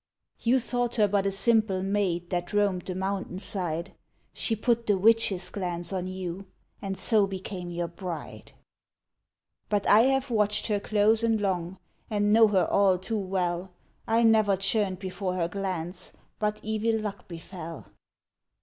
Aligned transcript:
You 0.39 0.59
thought 0.59 0.95
her 0.95 1.07
but 1.07 1.27
a 1.27 1.31
simple 1.31 1.83
maid 1.83 2.31
That 2.31 2.53
roamed 2.53 2.85
the 2.87 2.95
mountain 2.95 3.37
side; 3.37 3.93
She 4.33 4.55
put 4.55 4.87
the 4.87 4.97
witch's 4.97 5.51
glance 5.51 5.93
on 5.93 6.07
you, 6.07 6.47
And 6.81 6.97
so 6.97 7.27
became 7.27 7.69
your 7.69 7.87
bride. 7.87 8.53
But 9.69 9.85
I 9.85 9.99
have 10.05 10.31
watched 10.31 10.65
her 10.65 10.79
close 10.79 11.21
and 11.21 11.39
long, 11.39 11.77
And 12.09 12.33
know 12.33 12.47
her 12.47 12.65
all 12.71 12.97
too 12.97 13.19
well; 13.19 13.73
I 14.07 14.23
never 14.23 14.57
churned 14.57 14.97
before 14.97 15.35
her 15.35 15.47
glance 15.47 16.13
But 16.39 16.59
evil 16.63 16.99
luck 16.99 17.27
befell. 17.27 17.85